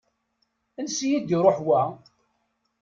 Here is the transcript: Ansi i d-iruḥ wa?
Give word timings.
Ansi 0.79 1.07
i 1.17 1.19
d-iruḥ 1.27 1.57
wa? 1.67 1.81